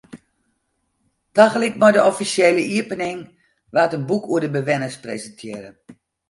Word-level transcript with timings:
Tagelyk 1.35 1.75
mei 1.81 1.93
de 1.95 2.01
offisjele 2.11 2.63
iepening 2.75 3.19
waard 3.73 3.95
in 3.97 4.07
boek 4.09 4.25
oer 4.31 4.41
de 4.43 4.49
bewenners 4.57 5.01
presintearre. 5.03 5.71